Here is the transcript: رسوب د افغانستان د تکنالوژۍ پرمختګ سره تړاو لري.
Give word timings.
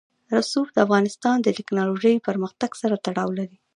رسوب 0.35 0.67
د 0.71 0.77
افغانستان 0.85 1.37
د 1.41 1.47
تکنالوژۍ 1.59 2.15
پرمختګ 2.27 2.71
سره 2.81 2.95
تړاو 3.05 3.29
لري. 3.39 3.57